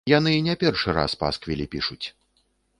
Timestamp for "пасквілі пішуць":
1.21-2.03